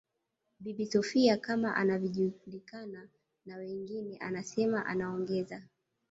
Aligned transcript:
Bibi 0.59 0.85
Sophia 0.85 1.37
kama 1.37 1.75
anavyojulikana 1.75 3.09
na 3.45 3.55
wengine 3.57 4.17
anasema 4.17 4.85
anaongeza 4.85 5.63